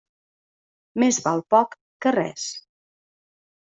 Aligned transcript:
Més 1.03 1.19
val 1.27 1.45
poc 1.55 1.77
que 2.07 2.17
res. 2.17 2.49